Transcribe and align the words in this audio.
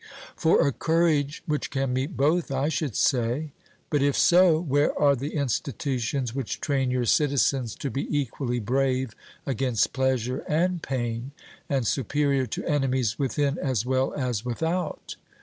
'For 0.35 0.65
a 0.67 0.71
courage 0.71 1.43
which 1.45 1.69
can 1.69 1.93
meet 1.93 2.17
both, 2.17 2.49
I 2.51 2.69
should 2.69 2.95
say.' 2.95 3.51
But 3.91 4.01
if 4.01 4.17
so, 4.17 4.59
where 4.59 4.97
are 4.99 5.15
the 5.15 5.35
institutions 5.35 6.33
which 6.33 6.59
train 6.59 6.89
your 6.89 7.05
citizens 7.05 7.75
to 7.75 7.91
be 7.91 8.07
equally 8.09 8.59
brave 8.59 9.13
against 9.45 9.93
pleasure 9.93 10.39
and 10.49 10.81
pain, 10.81 11.33
and 11.69 11.85
superior 11.85 12.47
to 12.47 12.65
enemies 12.65 13.19
within 13.19 13.59
as 13.59 13.85
well 13.85 14.11
as 14.15 14.43
without? 14.43 15.17